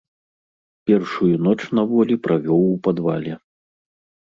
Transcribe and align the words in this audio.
Першую 0.91 1.29
ноч 1.49 1.59
на 1.81 1.85
волі 1.93 2.15
правёў 2.25 2.61
у 2.73 2.75
падвале. 2.91 3.33